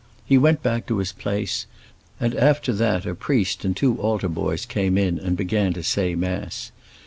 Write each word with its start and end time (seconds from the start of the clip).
He 0.25 0.35
went 0.35 0.63
back 0.63 0.87
to 0.87 0.97
his 0.97 1.11
place, 1.11 1.67
and 2.19 2.33
after 2.33 2.73
that 2.73 3.05
a 3.05 3.13
priest 3.13 3.63
and 3.63 3.77
two 3.77 3.99
altar 4.01 4.29
boys 4.29 4.65
came 4.65 4.97
in 4.97 5.19
and 5.19 5.37
began 5.37 5.73
to 5.73 5.83
say 5.83 6.15
mass. 6.15 6.71